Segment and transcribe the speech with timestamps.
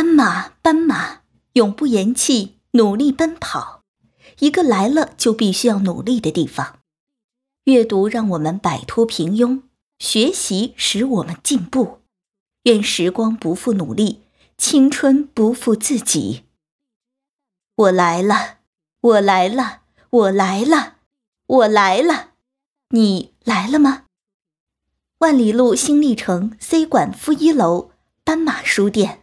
[0.00, 1.20] 斑马斑马
[1.52, 3.82] 永不言弃，努力奔跑，
[4.38, 6.78] 一个来了就必须要努力的地方。
[7.64, 9.60] 阅读让我们摆脱平庸，
[9.98, 11.98] 学习使我们进步。
[12.62, 14.22] 愿时光不负努力，
[14.56, 16.44] 青春不负自己。
[17.74, 18.60] 我来了
[19.02, 20.94] 我来了我来了
[21.46, 22.30] 我来了，
[22.88, 24.04] 你来了吗？
[25.18, 27.90] 万里路新力城 c 馆负一楼
[28.24, 29.18] 斑马书店。